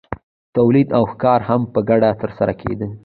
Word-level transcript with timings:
تولید 0.55 0.87
او 0.97 1.03
ښکار 1.11 1.39
هم 1.49 1.61
په 1.73 1.79
ګډه 1.89 2.09
ترسره 2.21 2.53
کیده. 2.61 2.87